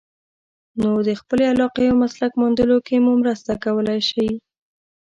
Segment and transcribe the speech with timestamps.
[0.81, 4.27] نو د خپلې علاقې او مسلک موندلو کې مو مرسته کولای شي.